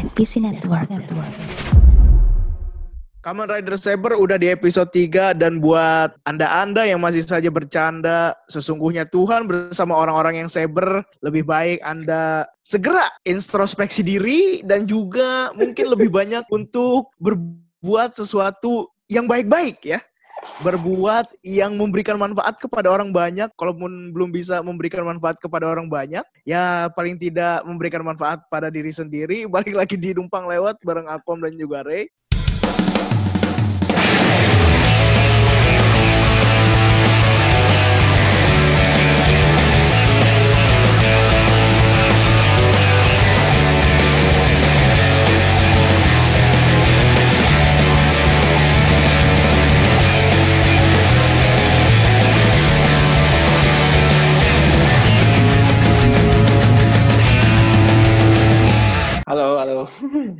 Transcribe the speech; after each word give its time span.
NPC 0.00 0.40
Network. 0.40 0.88
Network. 0.88 1.28
Kamen 3.20 3.52
Rider 3.52 3.76
Saber 3.76 4.16
udah 4.16 4.40
di 4.40 4.48
episode 4.48 4.88
3 4.96 5.36
dan 5.36 5.60
buat 5.60 6.16
Anda-anda 6.24 6.88
yang 6.88 7.04
masih 7.04 7.20
saja 7.20 7.52
bercanda, 7.52 8.32
sesungguhnya 8.48 9.04
Tuhan 9.12 9.44
bersama 9.44 9.92
orang-orang 9.92 10.40
yang 10.40 10.48
Saber 10.48 11.04
lebih 11.20 11.44
baik 11.44 11.84
Anda 11.84 12.48
segera 12.64 13.12
introspeksi 13.28 14.00
diri 14.00 14.64
dan 14.64 14.88
juga 14.88 15.52
mungkin 15.52 15.92
lebih 15.92 16.08
banyak 16.08 16.48
untuk 16.48 17.12
berbuat 17.20 18.16
sesuatu 18.16 18.88
yang 19.12 19.28
baik-baik 19.28 19.84
ya. 19.84 20.00
Berbuat 20.40 21.36
yang 21.44 21.76
memberikan 21.76 22.16
manfaat 22.16 22.56
kepada 22.56 22.88
orang 22.88 23.12
banyak, 23.12 23.52
kalaupun 23.60 24.12
belum 24.12 24.32
bisa 24.32 24.64
memberikan 24.64 25.04
manfaat 25.04 25.36
kepada 25.36 25.68
orang 25.68 25.92
banyak, 25.92 26.24
ya 26.48 26.88
paling 26.96 27.20
tidak 27.20 27.60
memberikan 27.68 28.00
manfaat 28.00 28.40
pada 28.48 28.72
diri 28.72 28.88
sendiri. 28.88 29.44
Balik 29.54 29.76
lagi 29.76 30.00
di 30.00 30.16
Numpang 30.16 30.48
Lewat 30.48 30.80
bareng 30.80 31.12
Akom 31.12 31.44
dan 31.44 31.52
juga 31.60 31.84
Ray. 31.84 32.08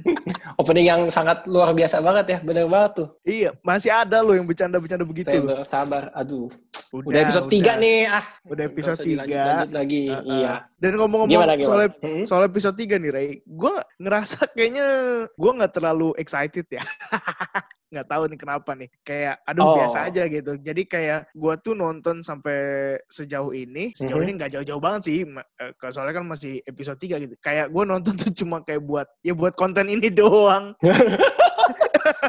Opening 0.61 0.87
yang 0.89 1.01
sangat 1.12 1.45
luar 1.47 1.73
biasa 1.77 2.01
banget 2.01 2.27
ya, 2.35 2.38
bener 2.41 2.66
banget 2.66 3.05
tuh. 3.05 3.09
Iya, 3.23 3.51
masih 3.60 3.91
ada 3.93 4.21
loh 4.24 4.35
yang 4.35 4.49
bercanda-bercanda 4.49 5.05
begitu. 5.05 5.29
Saya 5.29 5.43
bersabar, 5.45 6.10
aduh. 6.16 6.49
Udah, 6.91 7.07
Udah, 7.07 7.21
episode 7.23 7.46
udah. 7.46 7.63
3 7.71 7.79
nih, 7.79 7.99
ah. 8.05 8.24
Udah 8.45 8.65
episode 8.66 8.96
usah 8.96 9.05
3. 9.05 9.07
dilanjut-lanjut 9.07 9.71
lagi, 9.71 10.02
Uh-uh. 10.10 10.33
iya. 10.35 10.52
Dan 10.74 10.93
ngomong-ngomong 10.97 11.63
soal, 11.63 11.80
Hmm? 12.02 12.24
soal 12.27 12.43
episode 12.45 12.77
3 12.77 12.99
nih, 12.99 13.10
Ray. 13.10 13.29
Gue 13.45 13.74
ngerasa 13.97 14.38
kayaknya 14.57 14.87
gue 15.30 15.51
nggak 15.55 15.73
terlalu 15.73 16.09
excited 16.16 16.66
ya. 16.66 16.82
nggak 17.91 18.07
tahu 18.07 18.23
nih 18.27 18.38
kenapa 18.38 18.71
nih. 18.74 18.87
Kayak, 19.02 19.43
aduh 19.45 19.63
Oh. 19.65 19.74
biasa 19.74 19.99
aja 20.07 20.23
gitu. 20.27 20.52
Jadi 20.57 20.82
kayak 20.85 21.21
gue 21.30 21.55
tuh 21.59 21.74
nonton 21.74 22.23
sampai 22.23 22.59
sejauh 23.07 23.51
ini. 23.51 23.91
Sejauh 23.95 24.19
Mhm. 24.19 24.27
ini 24.27 24.32
nggak 24.38 24.51
jauh-jauh 24.54 24.79
banget 24.79 25.02
sih. 25.07 25.19
Eh, 25.27 25.71
Soalnya 25.91 26.15
kan 26.16 26.27
masih 26.27 26.63
episode 26.65 26.99
3 26.99 27.19
gitu. 27.19 27.35
Kayak 27.38 27.71
gue 27.71 27.82
nonton 27.82 28.15
tuh 28.15 28.30
cuma 28.32 28.63
kayak 28.63 28.82
buat, 28.82 29.07
ya 29.23 29.35
buat 29.35 29.54
konten 29.54 29.87
ini 29.87 30.07
doang. 30.23 30.75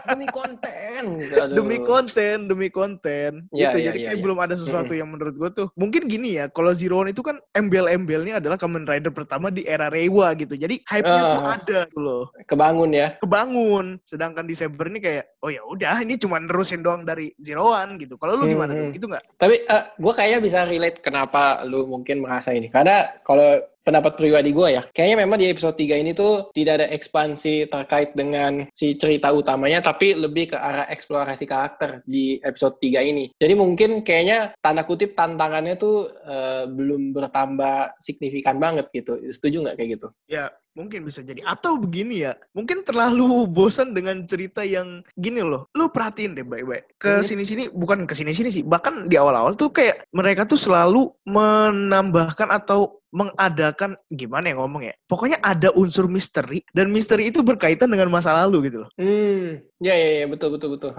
Demi 0.08 0.28
konten. 0.30 1.04
gitu, 1.22 1.34
aduh. 1.38 1.56
demi 1.58 1.78
konten, 1.82 2.36
demi 2.48 2.68
konten. 2.70 3.32
Iya, 3.50 3.70
gitu. 3.74 3.78
iya, 3.78 3.86
Jadi 3.92 4.00
iya, 4.00 4.08
kayak 4.12 4.18
iya. 4.18 4.24
belum 4.24 4.40
ada 4.40 4.56
sesuatu 4.56 4.94
yang 4.94 5.10
menurut 5.10 5.36
gue 5.36 5.50
tuh 5.54 5.68
mungkin 5.74 6.06
gini 6.06 6.38
ya. 6.38 6.46
Kalau 6.50 6.72
Zero 6.74 7.02
One 7.02 7.12
itu 7.12 7.22
kan 7.22 7.38
embel-embelnya 7.52 8.38
adalah 8.40 8.58
Kamen 8.58 8.86
Rider 8.86 9.10
pertama 9.10 9.50
di 9.50 9.64
era 9.64 9.88
Reiwa 9.88 10.34
gitu. 10.36 10.54
Jadi 10.54 10.82
hype-nya 10.86 11.22
tuh 11.28 11.42
Ah. 11.42 11.56
ada 11.58 11.80
gitu 11.88 12.00
loh. 12.00 12.24
Kebangun 12.46 12.92
ya. 12.92 13.08
Kebangun. 13.18 13.86
Sedangkan 14.04 14.46
di 14.46 14.54
Saber 14.54 14.90
ini 14.90 15.00
kayak 15.00 15.26
oh 15.42 15.50
ya 15.50 15.62
udah 15.64 16.02
ini 16.02 16.18
cuma 16.18 16.38
nerusin 16.38 16.82
doang 16.82 17.04
dari 17.04 17.34
Zero 17.38 17.72
One 17.72 17.98
gitu. 17.98 18.18
Kalau 18.18 18.38
lu 18.38 18.50
gimana? 18.50 18.74
Hmm. 18.74 18.92
Gitu 18.94 19.06
nggak? 19.08 19.24
Tapi 19.38 19.56
gue 19.98 20.14
kayaknya 20.14 20.40
bisa 20.42 20.60
relate 20.66 21.00
kenapa 21.02 21.64
lu 21.66 21.88
mungkin 21.88 22.22
merasa 22.22 22.52
ini. 22.52 22.70
Karena 22.70 23.10
kalau 23.24 23.62
pendapat 23.82 24.14
pribadi 24.18 24.54
gue 24.54 24.68
ya, 24.78 24.84
kayaknya 24.94 25.18
memang 25.26 25.38
di 25.42 25.50
episode 25.50 25.76
3 25.78 26.02
ini 26.02 26.12
tuh 26.14 26.54
tidak 26.54 26.74
ada 26.82 26.88
ekspansi 26.94 27.68
terkait 27.68 28.14
dengan 28.14 28.66
si 28.72 28.96
cerita 28.96 29.34
utamanya, 29.34 29.82
tapi 29.82 30.14
lebih 30.14 30.54
ke 30.54 30.58
arah 30.58 30.86
eksplorasi 30.90 31.46
karakter 31.50 32.06
di 32.06 32.38
episode 32.42 32.78
3 32.78 33.02
ini. 33.02 33.26
Jadi 33.36 33.54
mungkin 33.58 34.06
kayaknya 34.06 34.54
tanda 34.62 34.86
kutip 34.86 35.18
tantangannya 35.18 35.76
tuh 35.76 36.10
eh, 36.26 36.64
belum 36.70 37.12
bertambah 37.12 37.98
signifikan 37.98 38.62
banget 38.62 38.88
gitu. 38.94 39.18
Setuju 39.30 39.66
nggak 39.66 39.76
kayak 39.78 39.90
gitu? 40.00 40.08
Ya 40.30 40.54
mungkin 40.74 41.04
bisa 41.04 41.20
jadi. 41.22 41.44
Atau 41.44 41.78
begini 41.78 42.24
ya, 42.28 42.34
mungkin 42.56 42.84
terlalu 42.88 43.48
bosan 43.48 43.92
dengan 43.92 44.24
cerita 44.24 44.64
yang 44.64 45.04
gini 45.20 45.44
loh. 45.44 45.68
Lu 45.76 45.92
perhatiin 45.92 46.36
deh 46.38 46.46
baik-baik. 46.48 46.98
Ke 46.98 47.20
Hmm. 47.20 47.26
sini-sini, 47.26 47.68
bukan 47.72 48.08
ke 48.08 48.14
sini-sini 48.16 48.50
sih. 48.50 48.64
Bahkan 48.64 49.12
di 49.12 49.16
awal-awal 49.20 49.56
tuh 49.56 49.72
kayak 49.72 50.08
mereka 50.16 50.48
tuh 50.48 50.60
selalu 50.60 51.12
menambahkan 51.28 52.50
atau 52.52 53.02
mengadakan 53.12 54.00
gimana 54.08 54.52
ya 54.52 54.56
ngomong 54.56 54.88
ya. 54.88 54.96
Pokoknya 55.04 55.36
ada 55.44 55.68
unsur 55.76 56.08
misteri 56.08 56.64
dan 56.72 56.88
misteri 56.96 57.28
itu 57.28 57.44
berkaitan 57.44 57.92
dengan 57.92 58.08
masa 58.08 58.32
lalu 58.32 58.72
gitu 58.72 58.88
loh. 58.88 58.90
Hmm, 58.96 59.60
ya 59.82 59.96
ya 59.98 60.10
ya 60.22 60.26
betul 60.30 60.54
betul 60.54 60.78
betul. 60.78 60.92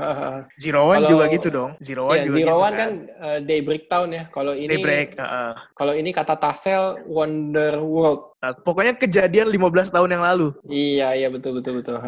Zero 0.58 0.90
One 0.90 0.98
Kalau- 0.98 1.10
juga 1.14 1.24
gitu 1.30 1.48
dong. 1.48 1.70
Zero 1.78 2.10
One 2.10 2.18
Ya, 2.18 2.24
juga 2.26 2.36
Zero 2.42 2.50
gitu 2.50 2.66
One 2.66 2.74
kan 2.74 2.90
eh, 3.06 3.38
Daybreak 3.46 3.84
Town 3.86 4.08
ya. 4.10 4.24
Kalau 4.28 4.52
ini 4.52 4.74
Daybreak, 4.74 5.08
heeh. 5.14 5.50
kalau 5.78 5.92
ini 5.94 6.10
kata 6.10 6.34
Tassel 6.34 6.98
Wonder 7.06 7.78
World. 7.78 8.34
Nah, 8.42 8.58
pokoknya 8.58 8.98
kejadian 8.98 9.46
15 9.54 9.94
tahun 9.94 10.18
yang 10.18 10.24
lalu. 10.26 10.50
Iya, 10.66 11.14
iya 11.14 11.28
betul 11.30 11.62
betul 11.62 11.78
betul. 11.78 12.02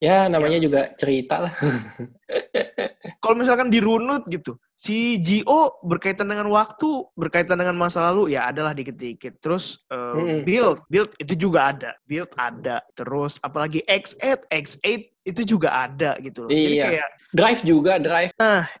ya 0.00 0.24
namanya 0.26 0.56
juga 0.56 0.88
cerita 0.96 1.44
lah. 1.44 1.52
kalau 3.22 3.36
misalkan 3.36 3.68
dirunut 3.68 4.24
gitu, 4.26 4.56
si 4.80 5.20
Gio 5.20 5.76
berkaitan 5.84 6.32
dengan 6.32 6.48
waktu, 6.48 7.04
berkaitan 7.12 7.60
dengan 7.60 7.76
masa 7.76 8.08
lalu, 8.08 8.32
ya 8.32 8.48
adalah 8.48 8.72
dikit-dikit. 8.72 9.36
Terus 9.44 9.84
uh, 9.92 10.16
Mm-mm. 10.16 10.48
build, 10.48 10.80
build 10.88 11.12
itu 11.20 11.36
juga 11.36 11.76
ada, 11.76 11.92
build 12.08 12.32
ada. 12.40 12.80
Terus 12.96 13.36
apalagi 13.44 13.84
X8, 13.84 14.48
X8 14.48 15.20
itu 15.20 15.44
juga 15.44 15.84
ada 15.84 16.16
gitu 16.24 16.48
loh. 16.48 16.50
Jadi 16.50 16.80
Iya. 16.80 16.84
kayak 16.88 17.08
Drive 17.30 17.60
juga, 17.62 18.00
Drive. 18.00 18.32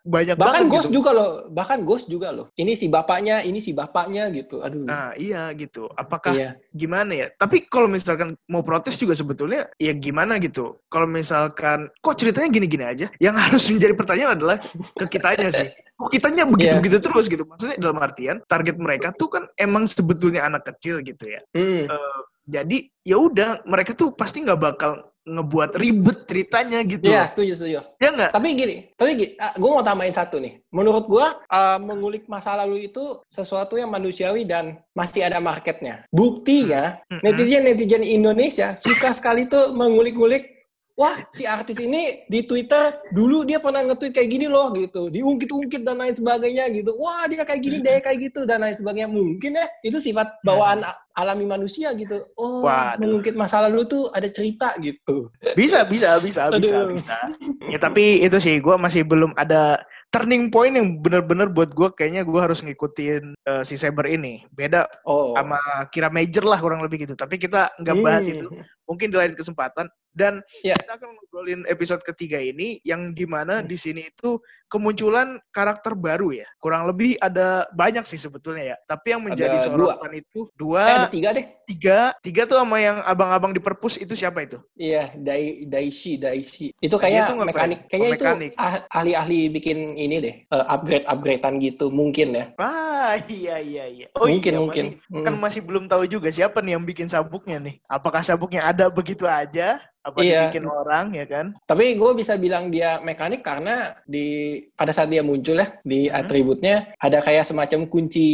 banyak 0.02 0.34
Bahkan 0.34 0.64
banget 0.64 0.72
Ghost 0.72 0.88
gitu. 0.88 0.96
juga 0.98 1.10
loh, 1.12 1.30
bahkan 1.52 1.78
Ghost 1.84 2.06
juga 2.08 2.32
loh. 2.32 2.48
Ini 2.56 2.72
si 2.74 2.88
bapaknya, 2.88 3.44
ini 3.44 3.60
si 3.60 3.76
bapaknya 3.76 4.32
gitu. 4.32 4.64
Aduh. 4.64 4.88
Nah, 4.88 5.12
iya 5.20 5.52
gitu. 5.52 5.86
Apakah 5.94 6.32
iya. 6.32 6.50
gimana 6.72 7.12
ya? 7.12 7.26
Tapi 7.36 7.68
kalau 7.68 7.86
misalkan 7.86 8.34
mau 8.48 8.64
protes 8.64 8.96
juga 8.96 9.12
sebetulnya 9.12 9.68
ya 9.76 9.92
gimana 9.92 10.40
gitu. 10.40 10.80
Kalau 10.88 11.04
misalkan 11.04 11.92
kok 12.00 12.16
ceritanya 12.16 12.48
gini-gini 12.48 12.84
aja, 12.88 13.06
yang 13.20 13.36
harus 13.44 13.68
menjadi 13.68 13.92
pertanyaan 13.92 14.40
adalah 14.40 14.56
ke 14.96 15.04
kitanya 15.06 15.52
sih. 15.52 15.68
Kok 16.00 16.08
kitanya 16.08 16.48
begitu-begitu 16.48 16.98
terus 17.04 17.28
gitu. 17.28 17.44
Maksudnya 17.44 17.76
dalam 17.76 18.00
artian 18.00 18.40
target 18.48 18.80
mereka 18.80 19.12
tuh 19.12 19.28
kan 19.28 19.44
emang 19.60 19.84
sebetulnya 19.84 20.48
anak 20.48 20.64
kecil 20.72 21.04
gitu 21.04 21.28
ya. 21.28 21.44
Hmm. 21.52 21.84
Eh, 21.92 22.20
jadi 22.48 22.88
ya 23.04 23.16
udah 23.20 23.60
mereka 23.68 23.92
tuh 23.92 24.16
pasti 24.16 24.40
nggak 24.40 24.60
bakal 24.60 25.12
ngebuat 25.28 25.76
ribet 25.76 26.24
ceritanya 26.24 26.80
gitu. 26.82 27.06
Iya, 27.06 27.28
setuju, 27.28 27.52
setuju. 27.52 27.80
Ya 28.00 28.08
nggak? 28.10 28.30
Tapi 28.32 28.46
gini, 28.56 28.76
tapi 28.96 29.10
gini, 29.20 29.32
gue 29.36 29.70
mau 29.70 29.84
tambahin 29.84 30.16
satu 30.16 30.40
nih. 30.40 30.64
Menurut 30.72 31.04
gue, 31.06 31.26
uh, 31.28 31.78
mengulik 31.78 32.24
masa 32.26 32.56
lalu 32.56 32.88
itu 32.88 33.20
sesuatu 33.28 33.76
yang 33.76 33.92
manusiawi 33.92 34.48
dan 34.48 34.80
masih 34.96 35.28
ada 35.28 35.36
marketnya. 35.38 36.08
Buktinya, 36.08 36.98
netizen-netizen 37.20 38.02
Indonesia 38.02 38.74
suka 38.80 39.12
sekali 39.12 39.44
tuh 39.46 39.76
mengulik-ngulik 39.76 40.59
Wah, 41.00 41.16
si 41.32 41.48
artis 41.48 41.80
ini 41.80 42.28
di 42.28 42.44
Twitter 42.44 42.92
dulu 43.08 43.40
dia 43.42 43.56
pernah 43.56 43.80
nge-tweet 43.80 44.12
kayak 44.12 44.28
gini 44.28 44.46
loh 44.46 44.68
gitu. 44.70 45.08
Diungkit-ungkit 45.08 45.80
dan 45.80 45.96
lain 45.96 46.12
sebagainya 46.12 46.68
gitu. 46.68 46.92
Wah, 46.92 47.24
dia 47.24 47.40
kayak 47.40 47.56
gini 47.58 47.80
deh, 47.80 48.04
kayak 48.04 48.20
gitu 48.20 48.44
dan 48.44 48.60
lain 48.60 48.76
sebagainya. 48.76 49.08
Mungkin 49.08 49.56
ya 49.56 49.64
itu 49.80 49.96
sifat 49.96 50.44
bawaan 50.44 50.84
a- 50.84 51.00
alami 51.16 51.48
manusia 51.48 51.96
gitu. 51.96 52.28
Oh, 52.36 52.68
Waduh. 52.68 53.00
mengungkit 53.00 53.32
masa 53.32 53.64
lalu 53.64 53.88
tuh 53.88 54.12
ada 54.12 54.28
cerita 54.28 54.76
gitu. 54.76 55.32
Bisa, 55.56 55.88
bisa, 55.88 56.20
bisa, 56.20 56.52
bisa, 56.52 56.76
Aduh. 56.76 56.92
bisa. 56.92 57.16
Ya 57.64 57.80
tapi 57.80 58.20
itu 58.20 58.36
sih 58.36 58.60
gue 58.60 58.76
masih 58.76 59.00
belum 59.00 59.32
ada 59.34 59.80
turning 60.10 60.50
point 60.50 60.74
yang 60.74 60.98
bener-bener 60.98 61.46
buat 61.46 61.70
gue 61.70 61.88
kayaknya 61.94 62.26
gue 62.26 62.40
harus 62.40 62.60
ngikutin 62.60 63.22
eh, 63.40 63.62
si 63.64 63.80
Saber 63.80 64.04
ini. 64.04 64.44
Beda 64.52 64.84
Oh. 65.02 65.32
sama 65.32 65.56
Kira 65.88 66.12
Major 66.12 66.44
lah 66.44 66.60
kurang 66.60 66.84
lebih 66.84 67.08
gitu. 67.08 67.16
Tapi 67.16 67.40
kita 67.40 67.72
nggak 67.78 67.96
bahas 68.00 68.28
Hmm. 68.28 68.34
itu. 68.36 68.46
Mungkin 68.84 69.08
di 69.08 69.16
lain 69.16 69.32
kesempatan. 69.32 69.88
Dan 70.10 70.42
Ya. 70.60 70.74
kita 70.74 70.98
akan 70.98 71.14
ngobrolin 71.14 71.62
episode 71.64 72.02
ketiga 72.02 72.36
ini 72.36 72.82
yang 72.82 73.14
di 73.14 73.24
mana 73.24 73.62
Hmm. 73.62 73.66
di 73.66 73.76
sini 73.76 74.04
itu 74.04 74.42
kemunculan 74.66 75.38
karakter 75.50 75.94
baru 75.94 76.30
ya. 76.32 76.46
Kurang 76.58 76.86
lebih 76.86 77.14
ada 77.18 77.66
banyak 77.70 78.02
sih 78.02 78.16
sebetulnya 78.16 78.74
ya. 78.74 78.76
Tapi 78.84 79.06
yang 79.10 79.22
menjadi 79.22 79.56
Ada 79.56 79.70
dua. 79.70 79.94
sorotan 79.94 80.12
itu 80.14 80.40
Eh, 80.42 80.54
dua, 80.54 80.82
ada 80.82 81.06
tiga 81.06 81.28
deh. 81.30 81.46
tiga, 81.64 81.98
tiga 82.20 82.42
tuh 82.44 82.58
sama 82.58 82.78
yang 82.78 82.98
abang-abang 83.02 83.50
di 83.50 83.58
perpus 83.58 83.96
itu 83.96 84.12
siapa 84.12 84.42
itu? 84.42 84.58
Iya, 84.74 85.14
Dai 85.14 85.62
Daishi, 85.64 86.16
Daishi. 86.16 86.74
Itu 86.76 86.96
tuh 86.96 87.02
ngapain? 87.02 87.46
mekanik. 87.46 87.78
Kayaknya 87.86 88.06
Oh, 88.06 88.14
itu 88.14 88.24
mekanik. 88.26 88.52
ah- 88.56 88.82
ahli-ahli 88.90 89.40
bikin 89.50 89.78
ini 89.94 90.16
deh, 90.18 90.34
eh, 90.44 90.64
upgrade-upgradean 90.66 91.54
gitu 91.60 91.90
mungkin 91.90 92.34
ya. 92.34 92.44
Ah 92.56 93.14
iya 93.26 93.58
iya 93.58 93.84
iya. 93.86 94.06
Oh 94.14 94.26
Mungkin, 94.26 94.52
iya, 94.52 94.60
mungkin. 94.60 94.84
Masih, 94.98 95.24
kan 95.24 95.34
Mm. 95.34 95.40
masih 95.40 95.60
belum 95.62 95.84
tahu 95.86 96.04
juga 96.06 96.28
siapa 96.28 96.58
nih 96.60 96.74
yang 96.74 96.84
bikin 96.84 97.06
sabuknya 97.06 97.58
nih. 97.58 97.78
Apakah 97.86 98.20
sabuknya 98.20 98.64
ada 98.64 98.88
begitu 98.88 99.24
aja 99.24 99.78
apa 100.00 100.16
Iya. 100.18 100.48
dibikin 100.48 100.64
orang 100.64 101.06
ya 101.12 101.24
kan? 101.24 101.46
Tapi 101.62 101.92
gue 101.92 102.10
bisa 102.14 102.34
bilang 102.34 102.68
dia 102.68 102.96
mekanik 102.98 103.40
karena 103.40 103.92
di 104.02 104.56
pada 104.72 104.90
saat 104.90 105.06
dia 105.06 105.20
muncul 105.20 105.54
ya 105.54 105.68
di 105.82 106.08
Hmm. 106.08 106.16
atributnya 106.16 106.96
ada 106.96 107.20
kayak 107.20 107.44
semacam 107.44 107.84
kunci 107.84 108.28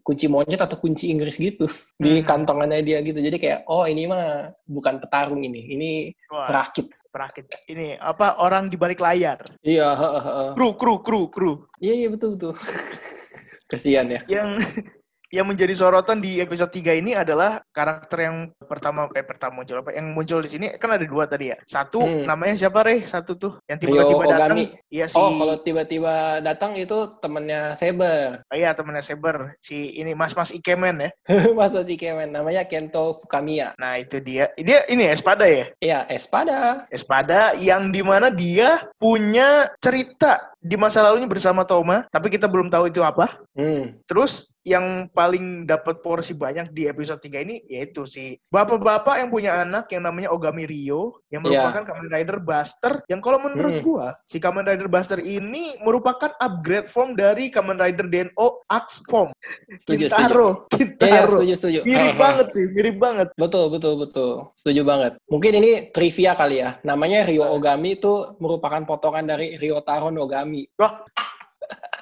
kunci 0.00 0.26
monyet 0.26 0.56
atau 0.56 0.76
kunci 0.76 1.12
Inggris 1.12 1.36
gitu 1.36 1.68
di 2.00 2.20
Hmm. 2.20 2.24
kantongannya 2.24 2.80
dia 2.80 2.98
gitu. 3.00 3.18
Jadi 3.18 3.36
kayak 3.36 3.68
oh 3.68 3.84
ini 3.84 4.08
mah 4.08 4.52
bukan 4.64 4.96
petarung 4.96 5.40
ini, 5.40 5.60
ini 5.70 5.90
Wah, 6.28 6.48
perakit. 6.48 6.88
perakit. 7.08 7.46
Ini 7.68 7.94
apa 7.96 8.42
orang 8.42 8.66
di 8.66 8.74
balik 8.74 8.98
layar. 8.98 9.38
Iya. 9.62 9.94
Kru, 10.58 10.74
kru, 10.74 10.98
kru, 10.98 11.30
kru. 11.30 11.52
Iya, 11.78 11.94
iya 11.94 12.08
betul 12.10 12.34
betul. 12.34 12.58
Kesian 13.70 14.10
ya. 14.10 14.20
Yang 14.26 14.48
yang 15.34 15.50
menjadi 15.50 15.74
sorotan 15.74 16.22
di 16.22 16.38
episode 16.38 16.70
3 16.70 17.02
ini 17.02 17.12
adalah 17.12 17.58
karakter 17.74 18.30
yang 18.30 18.36
pertama 18.62 19.10
eh 19.12 19.26
pertama 19.26 19.60
muncul 19.60 19.82
apa 19.82 19.90
yang 19.90 20.14
muncul 20.14 20.38
di 20.38 20.46
sini 20.46 20.66
kan 20.78 20.94
ada 20.94 21.02
dua 21.02 21.26
tadi 21.26 21.50
ya. 21.50 21.58
Satu 21.66 22.06
Hmm. 22.06 22.22
namanya 22.24 22.54
siapa 22.54 22.86
Reh? 22.86 23.02
Satu 23.02 23.34
tuh 23.34 23.58
yang 23.66 23.82
tiba-tiba 23.82 24.22
datang. 24.30 24.70
Iya 24.86 25.06
si 25.10 25.18
Oh, 25.18 25.34
kalau 25.34 25.56
tiba-tiba 25.58 26.38
datang 26.38 26.78
itu 26.78 27.18
temennya 27.18 27.74
Saber. 27.74 28.46
oh, 28.46 28.56
iya 28.60 28.70
temennya 28.70 29.02
Saber. 29.02 29.58
Si 29.58 29.98
ini 29.98 30.14
Mas-mas 30.14 30.54
Ikemen 30.54 31.02
ya. 31.02 31.10
Mas 31.58 31.74
Mas 31.74 31.88
Ikemen 31.90 32.30
namanya 32.30 32.62
Kento 32.62 33.18
Fukamiya. 33.18 33.74
Nah, 33.74 33.98
itu 33.98 34.22
dia. 34.22 34.54
Dia 34.54 34.86
ini 34.86 35.10
Espada 35.10 35.48
ya? 35.50 35.66
Iya, 35.82 35.98
Espada. 36.06 36.86
Espada 36.94 37.58
yang 37.58 37.90
di 37.90 38.04
mana 38.04 38.30
dia 38.30 38.84
punya 39.00 39.66
cerita 39.82 40.54
di 40.60 40.78
masa 40.78 41.04
lalunya 41.04 41.28
bersama 41.28 41.66
Toma, 41.66 42.06
tapi 42.08 42.30
kita 42.30 42.46
belum 42.46 42.70
tahu 42.70 42.88
itu 42.88 43.02
apa. 43.04 43.36
Hmm. 43.52 43.98
Terus 44.06 44.53
yang 44.64 45.12
paling 45.12 45.68
dapat 45.68 46.00
porsi 46.00 46.32
banyak 46.32 46.72
di 46.72 46.88
episode 46.88 47.20
3 47.20 47.44
ini 47.44 47.60
yaitu 47.68 48.08
si 48.08 48.40
bapak-bapak 48.48 49.20
yang 49.20 49.28
punya 49.28 49.60
anak 49.60 49.92
yang 49.92 50.08
namanya 50.08 50.32
Ogami 50.32 50.64
Rio 50.64 51.20
yang 51.28 51.44
Iya. 51.44 51.68
merupakan 51.68 51.82
Kamen 51.84 52.08
Rider 52.08 52.38
Buster 52.40 52.92
yang 53.12 53.20
kalau 53.20 53.38
menurut 53.44 53.78
Hmm. 53.78 53.84
gua 53.84 54.06
si 54.24 54.40
Kamen 54.40 54.64
Rider 54.64 54.88
Buster 54.88 55.20
ini 55.20 55.76
merupakan 55.84 56.32
upgrade 56.40 56.88
form 56.88 57.12
dari 57.12 57.52
Kamen 57.52 57.76
Rider 57.76 58.08
Den-O 58.08 58.64
Axe 58.72 59.04
form. 59.04 59.28
Setuju, 59.76 60.08
setuju. 60.08 60.08
Kintaro, 60.08 60.48
iya, 60.48 60.72
Kintaro. 60.72 61.30
setuju, 61.36 61.52
setuju. 61.60 61.78
Mirip 61.84 62.16
ah. 62.16 62.16
banget 62.16 62.46
sih, 62.56 62.64
mirip 62.72 62.96
banget. 62.96 63.28
Betul, 63.36 63.64
betul, 63.68 63.94
betul. 64.00 64.32
Setuju 64.56 64.80
banget. 64.82 65.12
Mungkin 65.28 65.52
ini 65.60 65.70
trivia 65.92 66.32
kali 66.32 66.64
ya. 66.64 66.80
Namanya 66.80 67.28
Ryo 67.28 67.52
Ogami 67.52 68.00
itu 68.00 68.32
merupakan 68.40 68.80
potongan 68.88 69.28
dari 69.28 69.60
Ryotaro 69.60 70.08
Nogami. 70.08 70.64
Wah. 70.80 71.04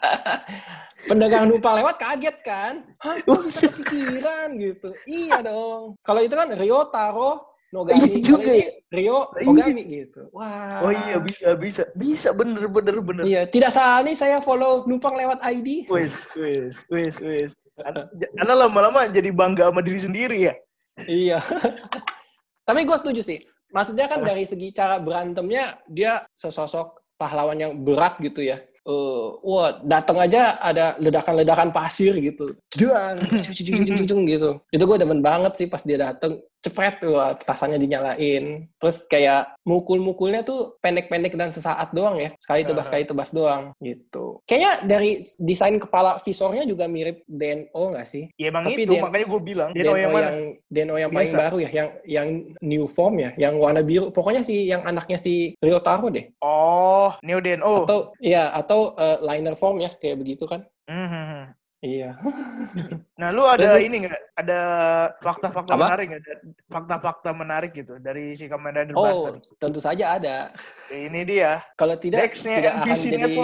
Pendagang 1.10 1.50
numpang 1.50 1.82
lewat 1.82 1.96
kaget 1.98 2.36
kan? 2.46 2.86
Hah, 3.02 3.18
bisa 3.26 3.60
kepikiran 3.66 4.54
gitu? 4.54 4.94
Iya 5.10 5.42
dong. 5.42 5.98
Kalau 6.06 6.20
itu 6.22 6.34
kan 6.38 6.48
Ryotaro 6.54 7.52
Nogami. 7.72 8.04
Iya 8.04 8.16
juga 8.20 8.52
ya. 8.52 8.68
Ryo 8.92 9.18
Iya. 9.40 9.48
Ogami 9.48 9.82
gitu. 9.88 10.20
Wah. 10.36 10.84
Oh 10.84 10.92
iya 10.92 11.16
bisa 11.18 11.56
bisa 11.56 11.82
bisa 11.96 12.28
bener 12.36 12.68
bener 12.68 13.00
bener. 13.00 13.24
Iya, 13.24 13.48
tidak 13.48 13.72
salah 13.72 14.04
nih 14.04 14.12
saya 14.12 14.38
follow 14.44 14.84
numpang 14.84 15.16
lewat 15.16 15.40
ID. 15.40 15.88
Wis 15.88 16.28
wis 16.36 16.84
wis 16.92 17.16
wis. 17.24 17.50
Karena 18.36 18.54
lama-lama 18.68 19.08
jadi 19.08 19.32
bangga 19.32 19.72
sama 19.72 19.80
diri 19.80 20.00
sendiri 20.04 20.38
ya. 20.52 20.54
Iya. 21.08 21.40
Tapi 22.68 22.84
gue 22.84 22.96
setuju 23.00 23.24
sih. 23.24 23.40
Maksudnya 23.72 24.04
kan 24.04 24.20
dari 24.20 24.44
segi 24.44 24.68
cara 24.76 25.00
berantemnya 25.00 25.80
dia 25.88 26.20
sesosok 26.36 27.16
pahlawan 27.16 27.56
yang 27.56 27.72
berat 27.80 28.20
gitu 28.20 28.44
ya. 28.44 28.60
Eh, 28.82 29.26
wah, 29.46 29.78
datang 29.86 30.18
aja 30.18 30.58
ada 30.58 30.98
ledakan-ledakan 30.98 31.70
pasir 31.70 32.18
gitu. 32.18 32.50
Jedang, 32.74 33.14
gitu. 34.26 34.58
Itu 34.74 34.82
gue 34.90 34.98
demen 34.98 35.22
banget 35.22 35.54
sih 35.54 35.66
pas 35.70 35.86
dia 35.86 36.02
datang. 36.02 36.42
Cepet, 36.62 37.02
wah, 37.10 37.34
petasannya 37.34 37.74
dinyalain. 37.76 38.70
Terus 38.78 39.02
kayak 39.10 39.58
mukul-mukulnya 39.66 40.46
tuh 40.46 40.78
pendek-pendek 40.78 41.34
dan 41.34 41.50
sesaat 41.50 41.90
doang 41.90 42.14
ya. 42.22 42.30
Sekali 42.38 42.62
tebas, 42.62 42.86
sekali 42.86 43.02
tebas 43.02 43.34
doang. 43.34 43.74
Gitu. 43.82 44.38
Kayaknya 44.46 44.72
dari 44.86 45.10
desain 45.36 45.74
kepala 45.76 46.22
visornya 46.22 46.62
juga 46.62 46.86
mirip 46.86 47.26
DNO 47.26 47.82
nggak 47.92 48.06
sih? 48.06 48.30
Ya 48.38 48.54
emang 48.54 48.62
Tapi 48.62 48.86
itu 48.86 48.94
dia- 48.94 49.02
makanya 49.02 49.26
gue 49.26 49.40
bilang 49.42 49.70
Deno 49.74 49.94
yang 49.98 50.14
mana? 50.14 50.22
yang 50.30 50.38
Deno 50.70 50.94
yang 50.94 51.10
paling 51.10 51.26
Biasa. 51.28 51.42
baru 51.42 51.56
ya, 51.66 51.70
yang 51.74 51.88
yang 52.06 52.28
new 52.62 52.86
form 52.86 53.18
ya, 53.18 53.34
yang 53.34 53.58
warna 53.58 53.82
biru. 53.82 54.14
Pokoknya 54.14 54.46
si 54.46 54.70
yang 54.70 54.86
anaknya 54.86 55.18
si 55.18 55.58
Ryotaro 55.58 56.14
deh. 56.14 56.30
Oh, 56.38 57.10
Neo 57.26 57.42
Den-O. 57.42 57.90
Atau 57.90 58.14
iya, 58.22 58.54
atau 58.54 58.94
eh, 58.94 59.18
liner 59.18 59.58
form 59.58 59.82
ya, 59.82 59.90
kayak 59.98 60.22
begitu 60.22 60.46
kan. 60.46 60.62
Mhm. 60.86 61.58
Iya. 61.82 62.14
Nah, 63.22 63.30
lu 63.30 63.46
ada 63.46 63.78
Terus- 63.78 63.86
ini 63.86 63.96
nggak? 64.02 64.22
Ada 64.34 64.60
fakta-fakta 65.22 65.78
menarik 65.78 66.06
nggak? 66.10 66.22
Ada 66.26 66.34
Fakta-fakta 66.66 67.30
menarik 67.30 67.70
gitu 67.70 67.94
dari 68.02 68.34
si 68.34 68.50
Kamen 68.50 68.74
Rider 68.74 68.94
Oh, 68.98 69.06
Buster. 69.06 69.34
tentu 69.62 69.78
saja 69.78 70.18
ada. 70.18 70.50
Ini 70.90 71.22
dia. 71.22 71.62
Kalau 71.78 71.94
tidak 71.94 72.34
tidak 72.34 72.82
akan 72.82 72.90
jadi. 72.98 73.34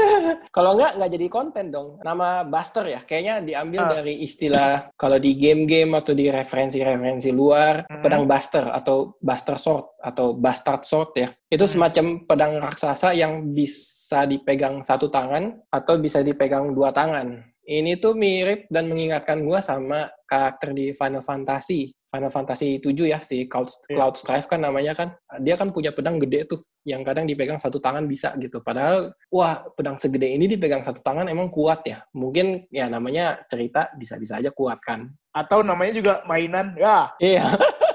Kalau 0.56 0.72
nggak 0.72 0.92
nggak 0.96 1.10
jadi 1.12 1.26
konten 1.28 1.64
dong. 1.68 2.00
Nama 2.00 2.48
Buster 2.48 2.84
ya, 2.88 3.00
kayaknya 3.02 3.44
diambil 3.44 3.80
Ah. 3.84 3.90
dari 4.00 4.24
istilah 4.24 4.88
kalau 4.94 5.20
di 5.20 5.36
game-game 5.36 5.92
atau 5.92 6.16
di 6.16 6.32
referensi-referensi 6.32 7.28
luar, 7.30 7.84
Hmm. 7.84 8.00
pedang 8.00 8.24
Buster 8.24 8.72
atau 8.72 9.20
Buster 9.20 9.60
Sword 9.60 10.00
atau 10.00 10.32
Bastard 10.32 10.80
Sword 10.84 11.10
ya. 11.12 11.28
Itu 11.46 11.68
Hmm. 11.68 11.72
semacam 11.76 12.04
pedang 12.24 12.52
raksasa 12.56 13.12
yang 13.12 13.52
bisa 13.52 14.24
dipegang 14.24 14.80
satu 14.80 15.08
tangan 15.08 15.60
atau 15.68 15.98
bisa 15.98 16.20
dipegang 16.20 16.72
dua 16.72 16.88
tangan. 16.88 17.44
Ini 17.66 17.98
tuh 17.98 18.14
mirip 18.14 18.70
dan 18.70 18.86
mengingatkan 18.86 19.42
gua 19.42 19.58
sama 19.58 20.06
karakter 20.22 20.70
di 20.70 20.94
Final 20.94 21.18
Fantasy. 21.18 21.90
Final 22.06 22.30
Fantasy 22.30 22.78
7 22.78 23.10
ya, 23.10 23.18
si 23.26 23.50
Cloud, 23.50 23.66
Iya. 23.90 23.98
Cloud 23.98 24.14
Strife 24.14 24.46
kan 24.46 24.62
namanya 24.62 24.94
kan. 24.94 25.18
Dia 25.42 25.58
kan 25.58 25.74
punya 25.74 25.90
pedang 25.90 26.22
gede 26.22 26.46
tuh, 26.46 26.62
yang 26.86 27.02
kadang 27.02 27.26
dipegang 27.26 27.58
satu 27.58 27.82
tangan 27.82 28.06
bisa 28.06 28.30
gitu. 28.38 28.62
Padahal, 28.62 29.10
wah 29.34 29.66
pedang 29.74 29.98
segede 29.98 30.30
ini 30.30 30.46
dipegang 30.46 30.86
satu 30.86 31.02
tangan 31.02 31.26
emang 31.26 31.50
kuat 31.50 31.82
ya. 31.82 32.06
Mungkin 32.14 32.70
ya 32.70 32.86
namanya 32.86 33.42
cerita 33.50 33.90
bisa-bisa 33.98 34.38
aja 34.38 34.54
kuat 34.54 34.78
kan. 34.78 35.10
Atau 35.34 35.66
namanya 35.66 35.92
juga 35.92 36.14
mainan. 36.24 36.72
Ya. 36.78 37.10
Iya. 37.18 37.44